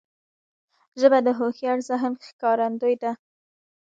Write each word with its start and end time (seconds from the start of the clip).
ژبه 0.99 1.19
د 1.23 1.27
هوښیار 1.37 1.79
ذهن 1.89 2.13
ښکارندوی 2.27 2.95
ده 3.03 3.11